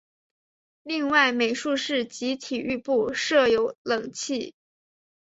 [0.81, 3.53] 另外美术室及体育部增设
[3.83, 4.55] 冷气。